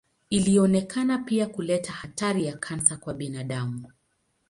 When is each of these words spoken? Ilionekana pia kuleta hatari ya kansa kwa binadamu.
Ilionekana 0.29 1.17
pia 1.17 1.47
kuleta 1.47 1.93
hatari 1.93 2.45
ya 2.45 2.57
kansa 2.57 2.97
kwa 2.97 3.13
binadamu. 3.13 3.87